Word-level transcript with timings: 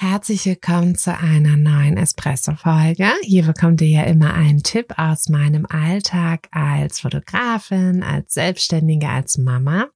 Herzlich 0.00 0.46
willkommen 0.46 0.94
zu 0.94 1.12
einer 1.12 1.56
neuen 1.56 1.96
Espresso-Folge. 1.96 3.08
Hier 3.22 3.42
bekommt 3.42 3.80
ihr 3.80 3.88
ja 3.88 4.02
immer 4.04 4.32
einen 4.32 4.62
Tipp 4.62 4.94
aus 4.96 5.28
meinem 5.28 5.66
Alltag 5.66 6.46
als 6.52 7.00
Fotografin, 7.00 8.04
als 8.04 8.34
Selbstständige, 8.34 9.08
als 9.08 9.38
Mama 9.38 9.88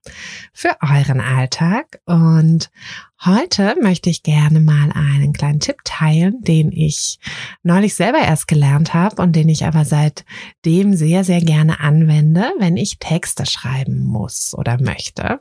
für 0.52 0.76
euren 0.80 1.20
Alltag. 1.20 2.00
Und 2.04 2.72
heute 3.24 3.76
möchte 3.80 4.10
ich 4.10 4.24
gerne 4.24 4.58
mal 4.58 4.90
einen 4.92 5.32
kleinen 5.32 5.60
Tipp 5.60 5.76
teilen, 5.84 6.42
den 6.42 6.72
ich 6.72 7.20
neulich 7.62 7.94
selber 7.94 8.18
erst 8.18 8.48
gelernt 8.48 8.94
habe 8.94 9.22
und 9.22 9.36
den 9.36 9.48
ich 9.48 9.64
aber 9.64 9.84
seitdem 9.84 10.96
sehr, 10.96 11.22
sehr 11.22 11.40
gerne 11.40 11.78
anwende, 11.78 12.50
wenn 12.58 12.76
ich 12.76 12.98
Texte 12.98 13.46
schreiben 13.46 14.02
muss 14.02 14.52
oder 14.52 14.82
möchte. 14.82 15.38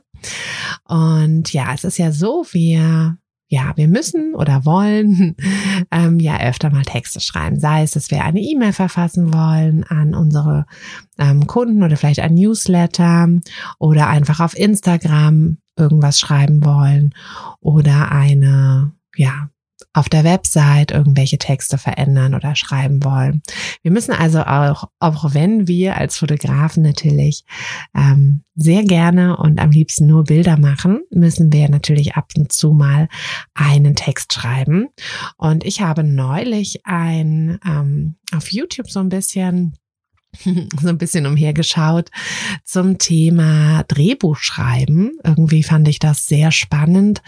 Und 0.86 1.52
ja, 1.52 1.74
es 1.74 1.82
ist 1.82 1.98
ja 1.98 2.12
so, 2.12 2.46
wir 2.52 3.18
ja, 3.52 3.74
wir 3.76 3.86
müssen 3.86 4.34
oder 4.34 4.64
wollen 4.64 5.36
ähm, 5.90 6.18
ja 6.18 6.40
öfter 6.40 6.70
mal 6.70 6.84
Texte 6.84 7.20
schreiben. 7.20 7.60
Sei 7.60 7.82
es, 7.82 7.90
dass 7.90 8.10
wir 8.10 8.24
eine 8.24 8.40
E-Mail 8.40 8.72
verfassen 8.72 9.34
wollen 9.34 9.84
an 9.84 10.14
unsere 10.14 10.64
ähm, 11.18 11.46
Kunden 11.46 11.82
oder 11.82 11.98
vielleicht 11.98 12.20
ein 12.20 12.32
Newsletter 12.32 13.28
oder 13.78 14.08
einfach 14.08 14.40
auf 14.40 14.56
Instagram 14.56 15.58
irgendwas 15.76 16.18
schreiben 16.18 16.64
wollen 16.64 17.14
oder 17.60 18.10
eine 18.10 18.92
ja 19.16 19.50
auf 19.94 20.08
der 20.08 20.24
Website 20.24 20.90
irgendwelche 20.90 21.38
Texte 21.38 21.78
verändern 21.78 22.34
oder 22.34 22.54
schreiben 22.54 23.04
wollen. 23.04 23.42
Wir 23.82 23.90
müssen 23.90 24.12
also 24.12 24.42
auch, 24.42 24.88
auch 25.00 25.34
wenn 25.34 25.68
wir 25.68 25.96
als 25.96 26.16
Fotografen 26.16 26.82
natürlich 26.82 27.44
ähm, 27.94 28.42
sehr 28.54 28.84
gerne 28.84 29.36
und 29.36 29.58
am 29.58 29.70
liebsten 29.70 30.06
nur 30.06 30.24
Bilder 30.24 30.58
machen, 30.58 31.02
müssen 31.10 31.52
wir 31.52 31.68
natürlich 31.68 32.14
ab 32.14 32.30
und 32.36 32.52
zu 32.52 32.72
mal 32.72 33.08
einen 33.54 33.94
Text 33.94 34.32
schreiben. 34.32 34.88
Und 35.36 35.64
ich 35.64 35.80
habe 35.80 36.04
neulich 36.04 36.84
ein 36.84 37.58
ähm, 37.66 38.16
auf 38.34 38.50
YouTube 38.52 38.90
so 38.90 39.00
ein 39.00 39.08
bisschen 39.08 39.74
so 40.80 40.88
ein 40.88 40.98
bisschen 40.98 41.26
umhergeschaut 41.26 42.10
zum 42.64 42.98
Thema 42.98 43.84
Drehbuchschreiben. 43.88 45.18
Irgendwie 45.24 45.62
fand 45.62 45.88
ich 45.88 45.98
das 45.98 46.26
sehr 46.26 46.50
spannend, 46.50 47.22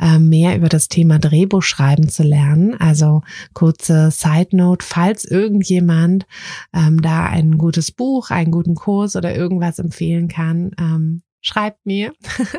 äh, 0.00 0.18
mehr 0.18 0.56
über 0.56 0.68
das 0.68 0.88
Thema 0.88 1.18
Drehbuchschreiben 1.18 2.08
zu 2.08 2.22
lernen. 2.22 2.74
Also 2.78 3.22
kurze 3.54 4.10
Side 4.10 4.56
Note, 4.56 4.84
falls 4.84 5.24
irgendjemand 5.24 6.26
ähm, 6.74 7.00
da 7.00 7.26
ein 7.26 7.58
gutes 7.58 7.92
Buch, 7.92 8.30
einen 8.30 8.50
guten 8.50 8.74
Kurs 8.74 9.16
oder 9.16 9.34
irgendwas 9.34 9.78
empfehlen 9.78 10.28
kann, 10.28 10.72
ähm, 10.78 11.22
schreibt 11.48 11.86
mir. 11.86 12.12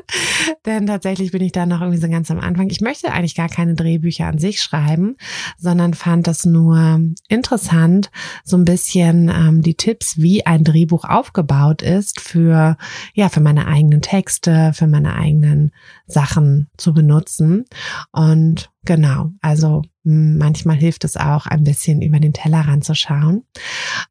Denn 0.66 0.88
tatsächlich 0.88 1.32
bin 1.32 1.44
ich 1.44 1.52
da 1.52 1.68
noch 1.68 1.82
irgendwie 1.82 2.02
so 2.02 2.10
ganz 2.10 2.32
am 2.32 2.40
Anfang. 2.40 2.70
Ich 2.72 2.82
möchte 2.82 3.12
eigentlich 3.12 3.36
gar 3.36 3.50
keine 3.50 3.76
Drehbücher 3.76 4.26
an 4.26 4.40
sich 4.40 4.62
schreiben, 4.62 5.16
sondern 5.58 5.94
fand 5.94 6.26
das 6.26 6.44
nur 6.44 7.00
interessant, 7.28 8.10
so 8.44 8.58
ein 8.58 8.66
bisschen 8.66 9.30
ähm, 9.30 9.62
die 9.62 9.76
Tipps, 9.76 10.18
wie 10.18 10.46
ein 10.46 10.64
Drehbuch 10.64 11.04
aufgebaut 11.04 11.84
ist 11.84 12.20
für, 12.20 12.78
ja, 13.14 13.30
für 13.30 13.42
meine 13.42 13.68
eigenen 13.68 14.02
Texte, 14.02 14.72
für 14.74 14.88
meine 14.88 15.14
eigenen 15.14 15.72
Sachen 16.08 16.70
zu 16.78 16.94
benutzen. 16.94 17.66
Und 18.12 18.72
genau, 18.90 19.30
also 19.42 19.84
manchmal 20.04 20.76
hilft 20.78 21.04
es 21.04 21.16
auch, 21.16 21.46
ein 21.46 21.64
bisschen 21.64 22.02
über 22.02 22.20
den 22.20 22.34
Tellerrand 22.34 22.84
zu 22.84 22.96
schauen. 22.96 23.44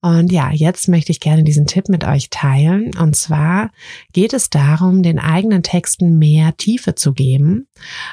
Und 0.02 0.30
ja, 0.30 0.52
jetzt 0.52 0.86
möchte 0.86 1.10
ich 1.10 1.18
gerne 1.18 1.42
diesen 1.42 1.66
Tipp 1.66 1.88
mit 1.88 2.04
euch 2.04 2.30
teilen. 2.30 2.92
Und 2.96 3.16
zwar 3.16 3.72
geht 4.12 4.34
es 4.34 4.50
darum, 4.50 5.02
den 5.02 5.18
eigenen 5.18 5.64
Texten 5.64 6.16
mehr 6.20 6.56
Tiefe 6.56 6.94
zu 6.94 7.12
geben, 7.12 7.66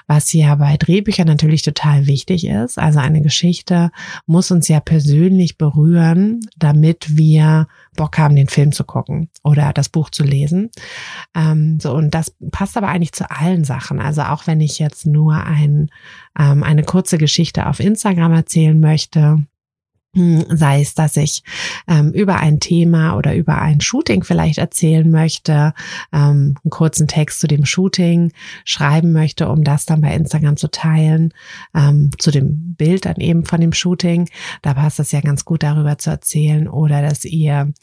was 0.07 0.33
ja 0.33 0.55
bei 0.55 0.75
Drehbüchern 0.75 1.27
natürlich 1.27 1.61
total 1.61 2.07
wichtig 2.07 2.47
ist. 2.47 2.79
Also 2.79 2.97
eine 2.97 3.21
Geschichte 3.21 3.91
muss 4.25 4.49
uns 4.49 4.67
ja 4.67 4.79
persönlich 4.79 5.59
berühren, 5.59 6.39
damit 6.57 7.15
wir 7.15 7.67
Bock 7.95 8.17
haben, 8.17 8.35
den 8.35 8.47
Film 8.47 8.72
zu 8.72 8.83
gucken 8.83 9.29
oder 9.44 9.73
das 9.73 9.89
Buch 9.89 10.09
zu 10.09 10.23
lesen. 10.23 10.69
Ähm, 11.35 11.79
so, 11.79 11.94
und 11.94 12.13
das 12.13 12.35
passt 12.51 12.78
aber 12.78 12.88
eigentlich 12.88 13.13
zu 13.13 13.29
allen 13.29 13.63
Sachen. 13.63 14.00
Also 14.00 14.22
auch 14.23 14.47
wenn 14.47 14.61
ich 14.61 14.79
jetzt 14.79 15.06
nur 15.06 15.35
ein, 15.35 15.89
ähm, 16.38 16.63
eine 16.63 16.83
kurze 16.83 17.17
Geschichte 17.17 17.67
auf 17.67 17.79
Instagram 17.79 18.33
erzählen 18.33 18.79
möchte, 18.79 19.45
sei 20.15 20.81
es, 20.81 20.93
dass 20.95 21.17
ich 21.17 21.43
ähm, 21.87 22.11
über 22.11 22.37
ein 22.37 22.59
Thema 22.59 23.17
oder 23.17 23.35
über 23.35 23.61
ein 23.61 23.81
Shooting 23.81 24.23
vielleicht 24.23 24.57
erzählen 24.57 25.09
möchte, 25.09 25.73
ähm, 26.13 26.55
einen 26.63 26.69
kurzen 26.69 27.07
Text 27.07 27.41
zu 27.41 27.47
dem 27.47 27.65
Shooting 27.65 28.31
schreiben 28.63 29.11
möchte, 29.11 29.49
um 29.49 29.63
das 29.63 29.85
dann 29.85 30.01
bei 30.01 30.13
Instagram 30.15 30.57
zu 30.57 30.69
teilen, 30.69 31.33
ähm, 31.75 32.11
zu 32.17 32.31
dem 32.31 32.75
Bild 32.75 33.05
dann 33.05 33.17
eben 33.17 33.45
von 33.45 33.59
dem 33.59 33.73
Shooting. 33.73 34.29
Da 34.61 34.73
passt 34.73 34.99
es 34.99 35.11
ja 35.11 35.21
ganz 35.21 35.43
gut 35.43 35.63
darüber 35.63 35.97
zu 35.97 36.09
erzählen 36.09 36.67
oder 36.67 37.01
dass 37.01 37.25
ihr 37.25 37.73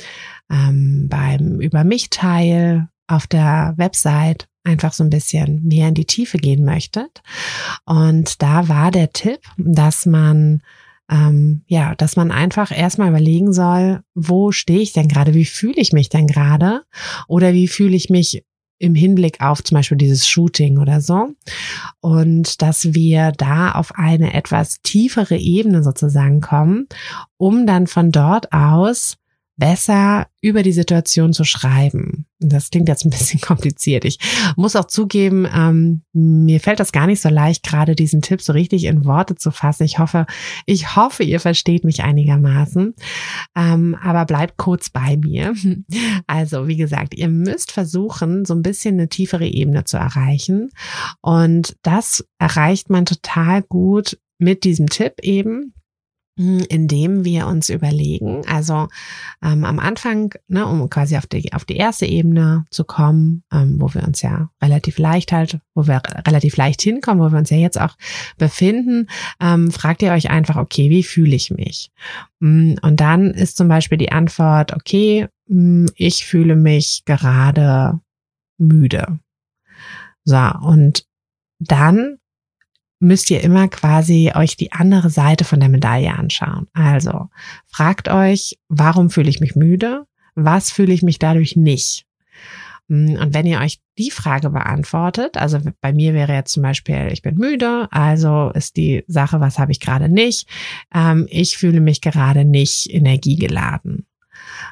ähm, 0.50 1.08
beim 1.08 1.60
über 1.60 1.84
mich 1.84 2.10
Teil 2.10 2.88
auf 3.06 3.26
der 3.26 3.74
Website 3.76 4.48
einfach 4.64 4.92
so 4.92 5.04
ein 5.04 5.10
bisschen 5.10 5.62
mehr 5.64 5.88
in 5.88 5.94
die 5.94 6.06
Tiefe 6.06 6.38
gehen 6.38 6.64
möchtet. 6.64 7.22
Und 7.84 8.42
da 8.42 8.68
war 8.68 8.90
der 8.90 9.12
Tipp, 9.12 9.40
dass 9.58 10.06
man 10.06 10.62
ähm, 11.12 11.62
ja, 11.66 11.94
dass 11.94 12.16
man 12.16 12.30
einfach 12.30 12.76
erstmal 12.76 13.10
überlegen 13.10 13.52
soll, 13.52 14.00
wo 14.14 14.50
stehe 14.50 14.80
ich 14.80 14.94
denn 14.94 15.08
gerade, 15.08 15.34
wie 15.34 15.44
fühle 15.44 15.76
ich 15.76 15.92
mich 15.92 16.08
denn 16.08 16.26
gerade 16.26 16.82
oder 17.28 17.52
wie 17.52 17.68
fühle 17.68 17.94
ich 17.94 18.08
mich 18.08 18.44
im 18.78 18.94
Hinblick 18.94 19.40
auf 19.40 19.62
zum 19.62 19.76
Beispiel 19.76 19.98
dieses 19.98 20.26
Shooting 20.26 20.78
oder 20.78 21.00
so. 21.00 21.28
Und 22.00 22.62
dass 22.62 22.94
wir 22.94 23.30
da 23.32 23.72
auf 23.72 23.94
eine 23.94 24.34
etwas 24.34 24.80
tiefere 24.82 25.36
Ebene 25.36 25.84
sozusagen 25.84 26.40
kommen, 26.40 26.88
um 27.36 27.66
dann 27.66 27.86
von 27.86 28.10
dort 28.10 28.52
aus 28.52 29.18
besser 29.56 30.26
über 30.40 30.62
die 30.62 30.72
Situation 30.72 31.32
zu 31.32 31.44
schreiben. 31.44 32.26
Das 32.40 32.70
klingt 32.70 32.88
jetzt 32.88 33.04
ein 33.04 33.10
bisschen 33.10 33.40
kompliziert. 33.42 34.04
Ich 34.04 34.18
muss 34.56 34.76
auch 34.76 34.86
zugeben, 34.86 35.46
ähm, 35.54 36.02
mir 36.12 36.58
fällt 36.60 36.80
das 36.80 36.92
gar 36.92 37.06
nicht 37.06 37.20
so 37.20 37.28
leicht, 37.28 37.62
gerade 37.62 37.94
diesen 37.94 38.22
Tipp 38.22 38.40
so 38.42 38.52
richtig 38.52 38.84
in 38.84 39.04
Worte 39.04 39.36
zu 39.36 39.50
fassen. 39.50 39.84
Ich 39.84 39.98
hoffe, 39.98 40.26
ich 40.66 40.96
hoffe, 40.96 41.22
ihr 41.22 41.38
versteht 41.38 41.84
mich 41.84 42.02
einigermaßen. 42.02 42.94
Ähm, 43.56 43.96
aber 44.02 44.24
bleibt 44.24 44.56
kurz 44.56 44.90
bei 44.90 45.16
mir. 45.16 45.54
Also, 46.26 46.68
wie 46.68 46.76
gesagt, 46.76 47.14
ihr 47.14 47.28
müsst 47.28 47.72
versuchen, 47.72 48.44
so 48.44 48.54
ein 48.54 48.62
bisschen 48.62 48.94
eine 48.94 49.08
tiefere 49.08 49.46
Ebene 49.46 49.84
zu 49.84 49.96
erreichen. 49.96 50.70
Und 51.20 51.76
das 51.82 52.24
erreicht 52.38 52.90
man 52.90 53.04
total 53.04 53.62
gut 53.62 54.18
mit 54.38 54.64
diesem 54.64 54.88
Tipp 54.88 55.14
eben 55.22 55.74
indem 56.36 57.26
wir 57.26 57.46
uns 57.46 57.68
überlegen, 57.68 58.42
also 58.46 58.88
ähm, 59.42 59.64
am 59.64 59.78
Anfang, 59.78 60.34
ne, 60.48 60.66
um 60.66 60.88
quasi 60.88 61.16
auf 61.18 61.26
die, 61.26 61.52
auf 61.52 61.66
die 61.66 61.76
erste 61.76 62.06
Ebene 62.06 62.64
zu 62.70 62.84
kommen, 62.84 63.42
ähm, 63.52 63.76
wo 63.78 63.92
wir 63.92 64.02
uns 64.02 64.22
ja 64.22 64.50
relativ 64.62 64.98
leicht 64.98 65.30
halt, 65.30 65.60
wo 65.74 65.86
wir 65.86 66.00
relativ 66.26 66.56
leicht 66.56 66.80
hinkommen, 66.80 67.22
wo 67.22 67.30
wir 67.30 67.38
uns 67.38 67.50
ja 67.50 67.58
jetzt 67.58 67.78
auch 67.78 67.96
befinden, 68.38 69.08
ähm, 69.40 69.70
fragt 69.70 70.00
ihr 70.00 70.12
euch 70.12 70.30
einfach, 70.30 70.56
okay, 70.56 70.88
wie 70.88 71.02
fühle 71.02 71.36
ich 71.36 71.50
mich? 71.50 71.90
Hm, 72.40 72.78
und 72.80 73.00
dann 73.00 73.32
ist 73.32 73.58
zum 73.58 73.68
Beispiel 73.68 73.98
die 73.98 74.12
Antwort, 74.12 74.72
okay, 74.72 75.28
hm, 75.48 75.86
ich 75.96 76.24
fühle 76.24 76.56
mich 76.56 77.02
gerade 77.04 78.00
müde. 78.56 79.18
So, 80.24 80.50
und 80.62 81.04
dann 81.58 82.18
müsst 83.02 83.30
ihr 83.30 83.42
immer 83.42 83.68
quasi 83.68 84.32
euch 84.34 84.56
die 84.56 84.72
andere 84.72 85.10
Seite 85.10 85.44
von 85.44 85.60
der 85.60 85.68
Medaille 85.68 86.12
anschauen. 86.12 86.68
Also 86.72 87.28
fragt 87.66 88.08
euch, 88.08 88.58
warum 88.68 89.10
fühle 89.10 89.28
ich 89.28 89.40
mich 89.40 89.56
müde? 89.56 90.06
Was 90.34 90.70
fühle 90.70 90.94
ich 90.94 91.02
mich 91.02 91.18
dadurch 91.18 91.56
nicht? 91.56 92.06
Mm, 92.86 93.16
und 93.16 93.34
wenn 93.34 93.46
ihr 93.46 93.60
euch 93.60 93.80
die 93.98 94.12
Frage 94.12 94.50
beantwortet, 94.50 95.36
also 95.36 95.58
bei 95.80 95.92
mir 95.92 96.14
wäre 96.14 96.32
jetzt 96.32 96.52
zum 96.52 96.62
Beispiel, 96.62 97.08
ich 97.12 97.22
bin 97.22 97.36
müde, 97.36 97.88
also 97.90 98.50
ist 98.54 98.76
die 98.76 99.04
Sache, 99.08 99.40
was 99.40 99.58
habe 99.58 99.72
ich 99.72 99.80
gerade 99.80 100.08
nicht? 100.08 100.48
Ähm, 100.94 101.26
ich 101.28 101.58
fühle 101.58 101.80
mich 101.80 102.00
gerade 102.00 102.44
nicht 102.44 102.88
energiegeladen. 102.88 104.06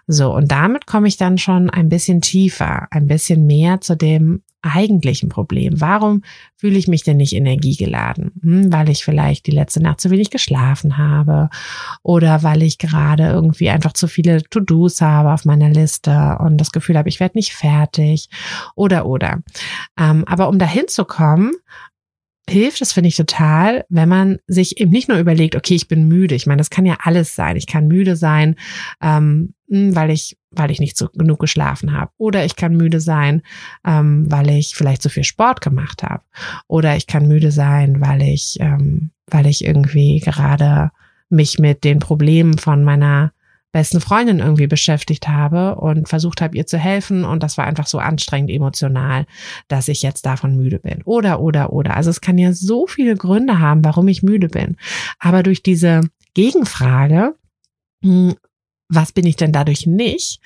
So, 0.06 0.34
und 0.34 0.50
damit 0.52 0.86
komme 0.86 1.08
ich 1.08 1.16
dann 1.16 1.36
schon 1.36 1.68
ein 1.68 1.88
bisschen 1.88 2.20
tiefer, 2.20 2.86
ein 2.92 3.06
bisschen 3.06 3.46
mehr 3.46 3.80
zu 3.80 3.96
dem 3.96 4.42
eigentlichen 4.62 5.28
Problem. 5.28 5.80
Warum 5.80 6.22
fühle 6.56 6.78
ich 6.78 6.88
mich 6.88 7.02
denn 7.02 7.16
nicht 7.16 7.34
energiegeladen? 7.34 8.32
Hm, 8.42 8.72
weil 8.72 8.88
ich 8.88 9.04
vielleicht 9.04 9.46
die 9.46 9.52
letzte 9.52 9.82
Nacht 9.82 10.00
zu 10.00 10.10
wenig 10.10 10.30
geschlafen 10.30 10.98
habe 10.98 11.48
oder 12.02 12.42
weil 12.42 12.62
ich 12.62 12.78
gerade 12.78 13.28
irgendwie 13.28 13.70
einfach 13.70 13.92
zu 13.92 14.08
viele 14.08 14.42
To-Dos 14.42 15.00
habe 15.00 15.32
auf 15.32 15.44
meiner 15.44 15.70
Liste 15.70 16.36
und 16.40 16.58
das 16.58 16.72
Gefühl 16.72 16.98
habe, 16.98 17.08
ich 17.08 17.20
werde 17.20 17.38
nicht 17.38 17.52
fertig 17.52 18.28
oder 18.74 19.06
oder. 19.06 19.42
Ähm, 19.98 20.24
aber 20.26 20.48
um 20.48 20.58
dahin 20.58 20.88
zu 20.88 21.04
kommen, 21.04 21.52
hilft 22.50 22.81
es, 22.82 22.93
finde 22.93 23.08
ich 23.08 23.17
total, 23.17 23.85
wenn 23.88 24.08
man 24.08 24.38
sich 24.47 24.81
eben 24.81 24.91
nicht 24.91 25.08
nur 25.08 25.19
überlegt, 25.19 25.56
okay, 25.56 25.75
ich 25.75 25.88
bin 25.88 26.08
müde. 26.08 26.35
Ich 26.35 26.47
meine, 26.47 26.58
das 26.58 26.70
kann 26.70 26.85
ja 26.85 26.99
alles 27.02 27.35
sein. 27.35 27.56
Ich 27.56 27.67
kann 27.67 27.87
müde 27.87 28.17
sein, 28.17 28.56
ähm, 29.00 29.55
hm, 29.69 29.94
weil 29.94 30.11
ich, 30.11 30.37
weil 30.50 30.70
ich 30.70 30.81
nicht 30.81 30.97
so 30.97 31.08
genug 31.08 31.38
geschlafen 31.38 31.93
habe. 31.93 32.11
Oder 32.19 32.44
ich 32.44 32.56
kann 32.56 32.76
müde 32.76 33.00
sein, 33.00 33.43
ähm, 33.87 34.31
weil 34.31 34.50
ich 34.50 34.75
vielleicht 34.75 35.02
zu 35.02 35.08
viel 35.08 35.25
Sport 35.25 35.61
gemacht 35.61 36.02
habe. 36.02 36.25
Oder 36.67 36.97
ich 36.97 37.06
kann 37.06 37.29
müde 37.29 37.52
sein, 37.52 38.00
weil 38.00 38.23
ich, 38.23 38.56
ähm, 38.61 39.11
weil 39.26 39.47
ich 39.47 39.64
irgendwie 39.64 40.20
gerade 40.20 40.91
mich 41.29 41.58
mit 41.58 41.85
den 41.85 42.00
Problemen 42.00 42.58
von 42.58 42.82
meiner 42.82 43.32
besten 43.72 44.00
Freundin 44.00 44.40
irgendwie 44.40 44.67
beschäftigt 44.67 45.28
habe 45.28 45.76
und 45.76 46.08
versucht 46.08 46.40
habe, 46.40 46.56
ihr 46.56 46.67
zu 46.67 46.78
helfen. 46.78 47.25
Und 47.25 47.43
das 47.43 47.56
war 47.56 47.67
einfach 47.67 47.87
so 47.87 47.99
anstrengend 47.99 48.50
emotional, 48.50 49.26
dass 49.69 49.88
ich 49.88 50.02
jetzt 50.02 50.26
davon 50.26 50.56
müde 50.56 50.78
bin. 50.78 51.02
Oder, 51.05 51.40
oder, 51.40 51.72
oder. 51.72 51.96
Also 51.96 52.11
es 52.11 52.20
kann 52.20 52.38
ja 52.38 52.52
so 52.52 52.87
viele 52.87 53.17
Gründe 53.17 53.58
haben, 53.61 53.84
warum 53.84 54.08
ich 54.08 54.22
müde 54.22 54.49
bin. 54.49 54.76
Aber 55.19 55.43
durch 55.43 55.62
diese 55.62 56.02
Gegenfrage, 56.34 57.37
hm, 58.02 58.34
was 58.88 59.12
bin 59.12 59.26
ich 59.26 59.37
denn 59.37 59.52
dadurch 59.52 59.87
nicht, 59.87 60.40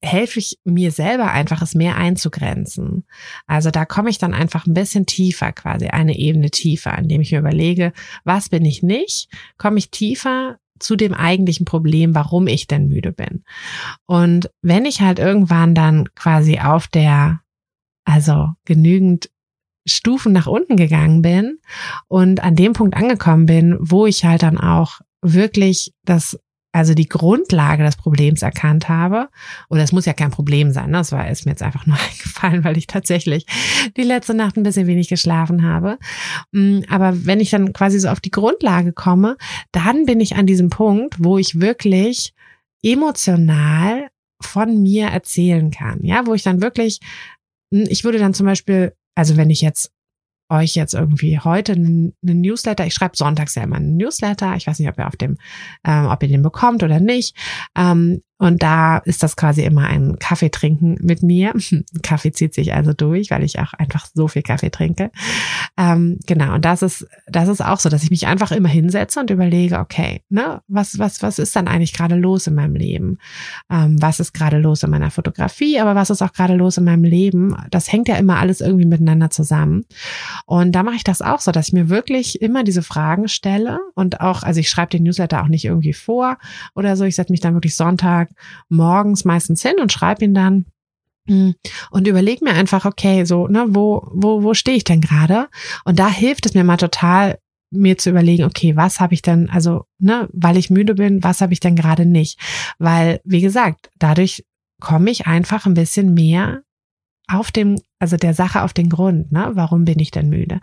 helfe 0.00 0.38
ich 0.38 0.58
mir 0.64 0.92
selber 0.92 1.32
einfach, 1.32 1.60
es 1.60 1.74
mehr 1.74 1.96
einzugrenzen. 1.96 3.04
Also 3.46 3.70
da 3.70 3.84
komme 3.84 4.10
ich 4.10 4.18
dann 4.18 4.34
einfach 4.34 4.66
ein 4.66 4.74
bisschen 4.74 5.06
tiefer, 5.06 5.52
quasi 5.52 5.88
eine 5.88 6.16
Ebene 6.16 6.50
tiefer, 6.50 6.96
indem 6.96 7.20
ich 7.20 7.32
mir 7.32 7.40
überlege, 7.40 7.92
was 8.24 8.48
bin 8.48 8.64
ich 8.64 8.84
nicht, 8.84 9.28
komme 9.56 9.78
ich 9.78 9.90
tiefer 9.90 10.58
zu 10.80 10.96
dem 10.96 11.14
eigentlichen 11.14 11.64
Problem, 11.64 12.14
warum 12.14 12.46
ich 12.46 12.66
denn 12.66 12.88
müde 12.88 13.12
bin. 13.12 13.44
Und 14.06 14.50
wenn 14.62 14.84
ich 14.84 15.00
halt 15.00 15.18
irgendwann 15.18 15.74
dann 15.74 16.12
quasi 16.14 16.58
auf 16.58 16.86
der, 16.88 17.40
also 18.04 18.50
genügend 18.64 19.30
Stufen 19.86 20.32
nach 20.32 20.46
unten 20.46 20.76
gegangen 20.76 21.22
bin 21.22 21.58
und 22.08 22.42
an 22.42 22.56
dem 22.56 22.72
Punkt 22.74 22.96
angekommen 22.96 23.46
bin, 23.46 23.76
wo 23.80 24.06
ich 24.06 24.24
halt 24.24 24.42
dann 24.42 24.58
auch 24.58 25.00
wirklich 25.22 25.94
das 26.04 26.38
also 26.72 26.94
die 26.94 27.08
Grundlage 27.08 27.82
des 27.82 27.96
Problems 27.96 28.42
erkannt 28.42 28.88
habe. 28.88 29.28
Oder 29.70 29.82
es 29.82 29.92
muss 29.92 30.04
ja 30.04 30.12
kein 30.12 30.30
Problem 30.30 30.70
sein, 30.72 30.90
ne? 30.90 30.98
das 30.98 31.12
war 31.12 31.28
ist 31.28 31.46
mir 31.46 31.52
jetzt 31.52 31.62
einfach 31.62 31.86
nur 31.86 31.96
eingefallen, 31.96 32.64
weil 32.64 32.76
ich 32.76 32.86
tatsächlich 32.86 33.46
die 33.96 34.02
letzte 34.02 34.34
Nacht 34.34 34.56
ein 34.56 34.62
bisschen 34.62 34.86
wenig 34.86 35.08
geschlafen 35.08 35.62
habe. 35.62 35.98
Mm, 36.52 36.80
aber 36.88 37.26
wenn 37.26 37.40
ich 37.40 37.50
dann 37.50 37.72
quasi 37.72 37.98
so 37.98 38.08
auf 38.08 38.20
die 38.20 38.30
Grundlage 38.30 38.92
komme, 38.92 39.36
dann 39.72 40.06
bin 40.06 40.20
ich 40.20 40.36
an 40.36 40.46
diesem 40.46 40.70
Punkt, 40.70 41.16
wo 41.18 41.38
ich 41.38 41.60
wirklich 41.60 42.34
emotional 42.82 44.08
von 44.40 44.82
mir 44.82 45.06
erzählen 45.06 45.70
kann. 45.70 46.00
Ja, 46.02 46.26
wo 46.26 46.34
ich 46.34 46.42
dann 46.42 46.62
wirklich, 46.62 47.00
mm, 47.70 47.84
ich 47.88 48.04
würde 48.04 48.18
dann 48.18 48.34
zum 48.34 48.46
Beispiel, 48.46 48.92
also 49.14 49.36
wenn 49.36 49.50
ich 49.50 49.62
jetzt 49.62 49.90
euch 50.48 50.74
jetzt 50.74 50.94
irgendwie 50.94 51.38
heute 51.38 51.72
einen, 51.72 52.14
einen 52.22 52.40
Newsletter, 52.40 52.86
ich 52.86 52.94
schreibe 52.94 53.16
sonntags 53.16 53.54
ja 53.54 53.62
immer 53.62 53.76
einen 53.76 53.96
Newsletter, 53.96 54.56
ich 54.56 54.66
weiß 54.66 54.78
nicht, 54.78 54.88
ob 54.88 54.98
ihr 54.98 55.06
auf 55.06 55.16
dem, 55.16 55.36
ähm, 55.84 56.06
ob 56.06 56.22
ihr 56.22 56.28
den 56.28 56.42
bekommt 56.42 56.82
oder 56.82 57.00
nicht, 57.00 57.36
ähm, 57.76 58.22
und 58.38 58.62
da 58.62 58.98
ist 58.98 59.24
das 59.24 59.36
quasi 59.36 59.62
immer 59.62 59.86
ein 59.88 60.18
Kaffee 60.20 60.50
trinken 60.50 60.96
mit 61.00 61.22
mir. 61.24 61.52
Kaffee 62.02 62.32
zieht 62.32 62.54
sich 62.54 62.72
also 62.72 62.92
durch, 62.92 63.30
weil 63.30 63.42
ich 63.42 63.58
auch 63.58 63.72
einfach 63.74 64.06
so 64.14 64.28
viel 64.28 64.42
Kaffee 64.42 64.70
trinke. 64.70 65.10
Ähm, 65.76 66.18
genau. 66.26 66.54
Und 66.54 66.64
das 66.64 66.82
ist, 66.82 67.06
das 67.26 67.48
ist 67.48 67.64
auch 67.64 67.80
so, 67.80 67.88
dass 67.88 68.04
ich 68.04 68.10
mich 68.10 68.28
einfach 68.28 68.52
immer 68.52 68.68
hinsetze 68.68 69.18
und 69.18 69.30
überlege, 69.30 69.80
okay, 69.80 70.22
ne, 70.28 70.62
was, 70.68 71.00
was, 71.00 71.20
was 71.20 71.40
ist 71.40 71.56
dann 71.56 71.66
eigentlich 71.66 71.92
gerade 71.92 72.14
los 72.14 72.46
in 72.46 72.54
meinem 72.54 72.76
Leben? 72.76 73.18
Ähm, 73.70 74.00
was 74.00 74.20
ist 74.20 74.32
gerade 74.32 74.58
los 74.58 74.84
in 74.84 74.90
meiner 74.90 75.10
Fotografie? 75.10 75.80
Aber 75.80 75.96
was 75.96 76.10
ist 76.10 76.22
auch 76.22 76.32
gerade 76.32 76.54
los 76.54 76.76
in 76.76 76.84
meinem 76.84 77.04
Leben? 77.04 77.56
Das 77.70 77.90
hängt 77.90 78.06
ja 78.06 78.16
immer 78.16 78.38
alles 78.38 78.60
irgendwie 78.60 78.86
miteinander 78.86 79.30
zusammen. 79.30 79.84
Und 80.46 80.72
da 80.72 80.84
mache 80.84 80.96
ich 80.96 81.04
das 81.04 81.22
auch 81.22 81.40
so, 81.40 81.50
dass 81.50 81.68
ich 81.68 81.74
mir 81.74 81.88
wirklich 81.88 82.40
immer 82.40 82.62
diese 82.62 82.82
Fragen 82.82 83.26
stelle 83.26 83.80
und 83.94 84.20
auch, 84.20 84.44
also 84.44 84.60
ich 84.60 84.68
schreibe 84.68 84.90
den 84.90 85.02
Newsletter 85.02 85.42
auch 85.42 85.48
nicht 85.48 85.64
irgendwie 85.64 85.92
vor 85.92 86.38
oder 86.76 86.96
so. 86.96 87.04
Ich 87.04 87.16
setze 87.16 87.32
mich 87.32 87.40
dann 87.40 87.54
wirklich 87.54 87.74
Sonntag 87.74 88.27
Tag 88.28 88.36
morgens 88.68 89.24
meistens 89.24 89.62
hin 89.62 89.74
und 89.80 89.92
schreibe 89.92 90.24
ihn 90.24 90.34
dann 90.34 90.66
hm, 91.28 91.54
und 91.90 92.06
überleg 92.06 92.42
mir 92.42 92.52
einfach, 92.52 92.84
okay, 92.84 93.24
so, 93.24 93.48
ne, 93.48 93.66
wo, 93.68 94.08
wo, 94.12 94.42
wo 94.42 94.54
stehe 94.54 94.76
ich 94.76 94.84
denn 94.84 95.00
gerade? 95.00 95.48
Und 95.84 95.98
da 95.98 96.08
hilft 96.08 96.46
es 96.46 96.54
mir 96.54 96.64
mal 96.64 96.78
total, 96.78 97.38
mir 97.70 97.98
zu 97.98 98.10
überlegen, 98.10 98.44
okay, 98.44 98.76
was 98.76 98.98
habe 98.98 99.12
ich 99.12 99.20
denn, 99.20 99.50
also, 99.50 99.84
ne, 99.98 100.28
weil 100.32 100.56
ich 100.56 100.70
müde 100.70 100.94
bin, 100.94 101.22
was 101.22 101.42
habe 101.42 101.52
ich 101.52 101.60
denn 101.60 101.76
gerade 101.76 102.06
nicht? 102.06 102.40
Weil, 102.78 103.20
wie 103.24 103.42
gesagt, 103.42 103.90
dadurch 103.98 104.44
komme 104.80 105.10
ich 105.10 105.26
einfach 105.26 105.66
ein 105.66 105.74
bisschen 105.74 106.14
mehr 106.14 106.62
auf 107.28 107.50
dem, 107.50 107.78
also 107.98 108.16
der 108.16 108.32
Sache 108.32 108.62
auf 108.62 108.72
den 108.72 108.88
Grund, 108.88 109.30
ne? 109.32 109.50
Warum 109.52 109.84
bin 109.84 109.98
ich 109.98 110.10
denn 110.10 110.30
müde? 110.30 110.60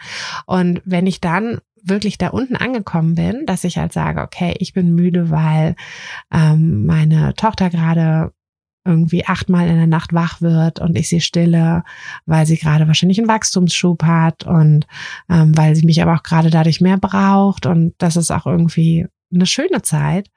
Und 0.48 0.82
wenn 0.84 1.06
ich 1.06 1.22
dann 1.22 1.60
wirklich 1.88 2.18
da 2.18 2.30
unten 2.30 2.56
angekommen 2.56 3.16
bin, 3.16 3.46
dass 3.46 3.64
ich 3.64 3.78
halt 3.78 3.94
sage, 3.94 4.22
okay, 4.22 4.56
ich 4.60 4.74
bin 4.74 4.96
müde, 4.96 5.30
weil 5.30 5.76
ähm, 6.32 6.86
meine 6.86 7.34
Tochter 7.36 7.70
gerade 7.70 8.34
irgendwie 8.86 9.26
achtmal 9.26 9.68
in 9.68 9.78
der 9.78 9.88
Nacht 9.88 10.14
wach 10.14 10.42
wird 10.42 10.80
und 10.80 10.96
ich 10.98 11.10
sie 11.10 11.20
stille, 11.20 11.84
weil 12.26 12.46
sie 12.46 12.58
gerade 12.58 12.88
wahrscheinlich 12.88 13.18
einen 13.18 13.28
Wachstumsschub 13.28 14.04
hat 14.04 14.44
und 14.44 14.86
ähm, 15.28 15.58
weil 15.58 15.76
sie 15.76 15.86
mich 15.86 16.02
aber 16.02 16.14
auch 16.14 16.24
gerade 16.24 16.52
dadurch 16.52 16.82
mehr 16.82 16.98
braucht 16.98 17.66
und 17.66 17.96
das 17.98 18.16
ist 18.16 18.32
auch 18.32 18.46
irgendwie 18.46 19.08
eine 19.34 19.48
schöne 19.48 19.82
Zeit. 19.82 20.30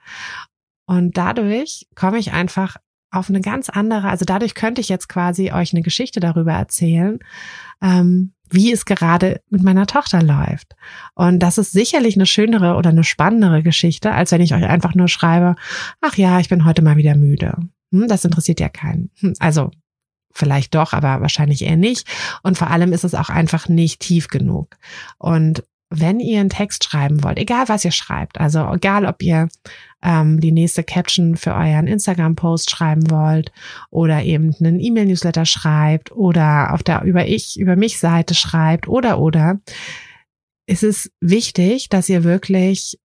Und 0.86 1.18
dadurch 1.18 1.86
komme 1.94 2.18
ich 2.18 2.32
einfach 2.32 2.76
auf 3.10 3.28
eine 3.28 3.42
ganz 3.42 3.68
andere, 3.68 4.08
also 4.08 4.24
dadurch 4.24 4.54
könnte 4.54 4.80
ich 4.80 4.88
jetzt 4.88 5.08
quasi 5.08 5.52
euch 5.52 5.72
eine 5.72 5.82
Geschichte 5.82 6.20
darüber 6.20 6.52
erzählen, 6.52 7.18
ähm, 7.82 8.32
wie 8.50 8.72
es 8.72 8.84
gerade 8.84 9.40
mit 9.50 9.62
meiner 9.62 9.86
Tochter 9.86 10.22
läuft. 10.22 10.74
Und 11.14 11.40
das 11.40 11.58
ist 11.58 11.72
sicherlich 11.72 12.16
eine 12.16 12.26
schönere 12.26 12.76
oder 12.76 12.90
eine 12.90 13.04
spannendere 13.04 13.62
Geschichte, 13.62 14.12
als 14.12 14.32
wenn 14.32 14.40
ich 14.40 14.54
euch 14.54 14.64
einfach 14.64 14.94
nur 14.94 15.08
schreibe, 15.08 15.56
ach 16.00 16.16
ja, 16.16 16.40
ich 16.40 16.48
bin 16.48 16.64
heute 16.64 16.82
mal 16.82 16.96
wieder 16.96 17.14
müde. 17.14 17.56
Hm, 17.92 18.08
das 18.08 18.24
interessiert 18.24 18.60
ja 18.60 18.68
keinen. 18.68 19.10
Hm, 19.20 19.34
also 19.38 19.70
vielleicht 20.32 20.74
doch, 20.74 20.92
aber 20.92 21.20
wahrscheinlich 21.20 21.62
eher 21.62 21.76
nicht. 21.76 22.06
Und 22.42 22.58
vor 22.58 22.70
allem 22.70 22.92
ist 22.92 23.04
es 23.04 23.14
auch 23.14 23.28
einfach 23.28 23.68
nicht 23.68 24.00
tief 24.00 24.28
genug. 24.28 24.76
Und 25.18 25.64
wenn 25.90 26.20
ihr 26.20 26.40
einen 26.40 26.50
Text 26.50 26.84
schreiben 26.84 27.24
wollt, 27.24 27.38
egal 27.38 27.68
was 27.68 27.84
ihr 27.84 27.90
schreibt, 27.90 28.38
also 28.38 28.70
egal 28.72 29.06
ob 29.06 29.22
ihr 29.22 29.48
ähm, 30.02 30.40
die 30.40 30.52
nächste 30.52 30.84
Caption 30.84 31.36
für 31.36 31.54
euren 31.54 31.86
Instagram-Post 31.86 32.70
schreiben 32.70 33.10
wollt 33.10 33.52
oder 33.90 34.22
eben 34.22 34.54
einen 34.60 34.80
E-Mail-Newsletter 34.80 35.46
schreibt 35.46 36.12
oder 36.12 36.74
auf 36.74 36.82
der 36.82 37.02
über 37.02 37.26
ich, 37.26 37.58
über 37.58 37.76
mich 37.76 37.98
Seite 37.98 38.34
schreibt 38.34 38.86
oder 38.88 39.18
oder, 39.18 39.60
ist 40.66 40.82
es 40.82 41.10
wichtig, 41.20 41.88
dass 41.88 42.08
ihr 42.08 42.24
wirklich 42.24 42.98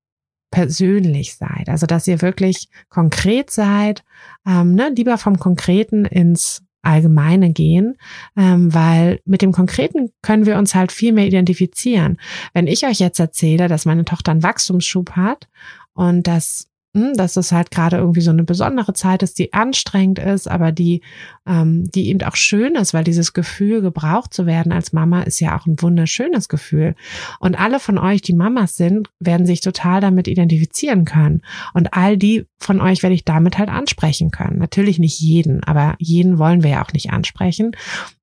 persönlich 0.51 1.35
seid, 1.35 1.69
also 1.69 1.87
dass 1.87 2.07
ihr 2.07 2.21
wirklich 2.21 2.67
konkret 2.89 3.49
seid, 3.49 4.03
ähm, 4.45 4.75
ne, 4.75 4.91
lieber 4.95 5.17
vom 5.17 5.39
Konkreten 5.39 6.05
ins 6.05 6.62
Allgemeine 6.83 7.51
gehen, 7.51 7.97
ähm, 8.37 8.73
weil 8.73 9.19
mit 9.25 9.41
dem 9.41 9.51
Konkreten 9.51 10.11
können 10.21 10.45
wir 10.45 10.57
uns 10.57 10.75
halt 10.75 10.91
viel 10.91 11.13
mehr 11.13 11.25
identifizieren. 11.25 12.17
Wenn 12.53 12.67
ich 12.67 12.85
euch 12.85 12.99
jetzt 12.99 13.19
erzähle, 13.19 13.67
dass 13.67 13.85
meine 13.85 14.05
Tochter 14.05 14.31
einen 14.31 14.43
Wachstumsschub 14.43 15.11
hat 15.11 15.47
und 15.93 16.27
dass 16.27 16.67
dass 16.93 17.37
es 17.37 17.51
halt 17.51 17.71
gerade 17.71 17.97
irgendwie 17.97 18.21
so 18.21 18.29
eine 18.29 18.43
besondere 18.43 18.93
Zeit 18.93 19.23
ist, 19.23 19.39
die 19.39 19.51
anstrengend 19.51 20.19
ist, 20.19 20.47
aber 20.47 20.71
die, 20.71 21.01
ähm, 21.47 21.89
die 21.89 22.09
eben 22.09 22.21
auch 22.21 22.35
schön 22.35 22.75
ist, 22.75 22.93
weil 22.93 23.03
dieses 23.03 23.33
Gefühl, 23.33 23.81
gebraucht 23.81 24.31
zu 24.31 24.45
werden 24.45 24.71
als 24.71 24.93
Mama, 24.93 25.23
ist 25.23 25.39
ja 25.39 25.57
auch 25.57 25.65
ein 25.65 25.81
wunderschönes 25.81 26.49
Gefühl. 26.49 26.93
Und 27.39 27.59
alle 27.59 27.79
von 27.79 27.97
euch, 27.97 28.21
die 28.21 28.35
Mamas 28.35 28.77
sind, 28.77 29.09
werden 29.19 29.47
sich 29.47 29.61
total 29.61 30.01
damit 30.01 30.27
identifizieren 30.27 31.03
können. 31.05 31.41
Und 31.73 31.95
all 31.95 32.15
die 32.15 32.45
von 32.59 32.79
euch 32.79 33.01
werde 33.01 33.15
ich 33.15 33.25
damit 33.25 33.57
halt 33.57 33.69
ansprechen 33.69 34.29
können. 34.29 34.59
Natürlich 34.59 34.99
nicht 34.99 35.19
jeden, 35.19 35.63
aber 35.63 35.95
jeden 35.97 36.37
wollen 36.37 36.61
wir 36.61 36.69
ja 36.69 36.85
auch 36.85 36.93
nicht 36.93 37.11
ansprechen. 37.11 37.71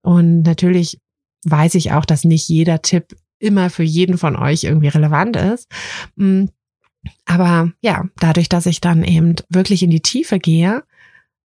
Und 0.03 0.43
natürlich 0.43 0.99
weiß 1.45 1.75
ich 1.75 1.91
auch, 1.91 2.05
dass 2.05 2.23
nicht 2.23 2.49
jeder 2.49 2.83
Tipp 2.83 3.17
immer 3.41 3.71
für 3.71 3.83
jeden 3.83 4.19
von 4.19 4.37
euch 4.37 4.65
irgendwie 4.65 4.89
relevant 4.89 5.37
ist. 5.37 5.67
Hm, 6.17 6.51
aber 7.27 7.73
ja, 7.81 8.05
dadurch, 8.17 8.49
dass 8.49 8.67
ich 8.67 8.81
dann 8.81 9.05
eben 9.05 9.37
wirklich 9.49 9.83
in 9.83 9.91
die 9.91 10.01
Tiefe 10.03 10.39
gehe, 10.39 10.85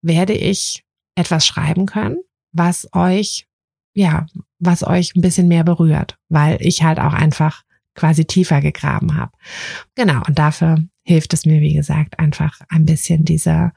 werde 0.01 0.33
ich 0.33 0.83
etwas 1.15 1.45
schreiben 1.45 1.85
können, 1.85 2.17
was 2.51 2.89
euch, 2.93 3.47
ja, 3.93 4.25
was 4.59 4.85
euch 4.85 5.15
ein 5.15 5.21
bisschen 5.21 5.47
mehr 5.47 5.63
berührt, 5.63 6.17
weil 6.29 6.57
ich 6.59 6.83
halt 6.83 6.99
auch 6.99 7.13
einfach 7.13 7.63
quasi 7.95 8.25
tiefer 8.25 8.61
gegraben 8.61 9.15
habe. 9.15 9.31
Genau, 9.95 10.21
und 10.27 10.37
dafür 10.37 10.83
hilft 11.03 11.33
es 11.33 11.45
mir, 11.45 11.61
wie 11.61 11.73
gesagt, 11.73 12.19
einfach 12.19 12.59
ein 12.69 12.85
bisschen 12.85 13.25
diese 13.25 13.71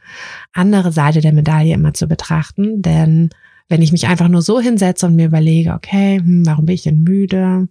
andere 0.52 0.92
Seite 0.92 1.20
der 1.20 1.32
Medaille 1.32 1.74
immer 1.74 1.94
zu 1.94 2.08
betrachten. 2.08 2.82
Denn 2.82 3.30
wenn 3.68 3.82
ich 3.82 3.92
mich 3.92 4.08
einfach 4.08 4.28
nur 4.28 4.42
so 4.42 4.60
hinsetze 4.60 5.06
und 5.06 5.14
mir 5.14 5.26
überlege, 5.26 5.74
okay, 5.74 6.18
hm, 6.18 6.46
warum 6.46 6.66
bin 6.66 6.74
ich 6.74 6.82
denn 6.82 7.02
müde? 7.02 7.68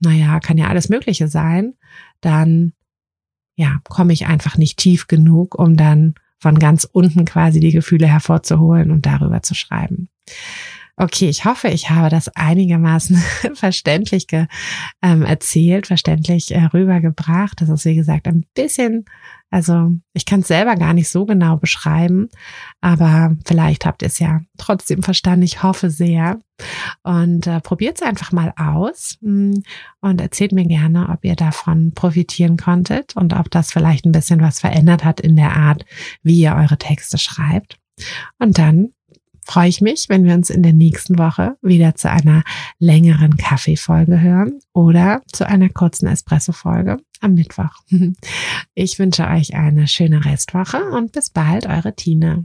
Naja, 0.00 0.40
kann 0.40 0.58
ja 0.58 0.68
alles 0.68 0.88
Mögliche 0.88 1.28
sein, 1.28 1.74
dann 2.20 2.72
ja, 3.62 3.78
komme 3.88 4.12
ich 4.12 4.26
einfach 4.26 4.58
nicht 4.58 4.76
tief 4.76 5.06
genug, 5.06 5.54
um 5.54 5.76
dann 5.76 6.14
von 6.38 6.58
ganz 6.58 6.84
unten 6.90 7.24
quasi 7.24 7.60
die 7.60 7.70
Gefühle 7.70 8.08
hervorzuholen 8.08 8.90
und 8.90 9.06
darüber 9.06 9.42
zu 9.42 9.54
schreiben. 9.54 10.08
Okay, 10.96 11.28
ich 11.28 11.44
hoffe, 11.44 11.68
ich 11.68 11.88
habe 11.88 12.08
das 12.10 12.28
einigermaßen 12.28 13.16
verständlich 13.54 14.26
ge, 14.26 14.46
ähm, 15.00 15.22
erzählt, 15.22 15.86
verständlich 15.86 16.52
äh, 16.52 16.64
rübergebracht. 16.64 17.60
Das 17.60 17.68
ist, 17.68 17.84
wie 17.84 17.94
gesagt, 17.94 18.26
ein 18.26 18.44
bisschen, 18.54 19.04
also 19.50 19.92
ich 20.12 20.26
kann 20.26 20.40
es 20.40 20.48
selber 20.48 20.74
gar 20.74 20.92
nicht 20.92 21.08
so 21.08 21.24
genau 21.24 21.56
beschreiben, 21.56 22.28
aber 22.80 23.36
vielleicht 23.46 23.86
habt 23.86 24.02
ihr 24.02 24.08
es 24.08 24.18
ja 24.18 24.40
trotzdem 24.58 25.04
verstanden. 25.04 25.44
Ich 25.44 25.62
hoffe 25.62 25.88
sehr. 25.88 26.40
Und 27.02 27.46
äh, 27.46 27.60
probiert 27.60 28.00
es 28.00 28.06
einfach 28.06 28.32
mal 28.32 28.52
aus 28.56 29.18
hm, 29.20 29.62
und 30.00 30.20
erzählt 30.20 30.52
mir 30.52 30.66
gerne, 30.66 31.08
ob 31.08 31.24
ihr 31.24 31.36
davon 31.36 31.92
profitieren 31.92 32.56
konntet 32.56 33.16
und 33.16 33.34
ob 33.34 33.50
das 33.50 33.72
vielleicht 33.72 34.04
ein 34.04 34.12
bisschen 34.12 34.40
was 34.40 34.60
verändert 34.60 35.04
hat 35.04 35.20
in 35.20 35.36
der 35.36 35.56
Art, 35.56 35.84
wie 36.22 36.40
ihr 36.40 36.54
eure 36.54 36.78
Texte 36.78 37.18
schreibt. 37.18 37.78
Und 38.38 38.58
dann 38.58 38.90
freue 39.44 39.68
ich 39.68 39.80
mich, 39.80 40.08
wenn 40.08 40.24
wir 40.24 40.34
uns 40.34 40.50
in 40.50 40.62
der 40.62 40.72
nächsten 40.72 41.18
Woche 41.18 41.56
wieder 41.62 41.94
zu 41.94 42.10
einer 42.10 42.44
längeren 42.78 43.36
Kaffeefolge 43.36 44.20
hören 44.20 44.60
oder 44.72 45.22
zu 45.32 45.46
einer 45.46 45.68
kurzen 45.68 46.06
Espresso-Folge 46.06 46.98
am 47.20 47.34
Mittwoch. 47.34 47.82
Ich 48.74 48.98
wünsche 48.98 49.26
euch 49.26 49.54
eine 49.54 49.86
schöne 49.86 50.24
Restwoche 50.24 50.82
und 50.92 51.12
bis 51.12 51.28
bald, 51.28 51.66
eure 51.66 51.94
Tina. 51.94 52.44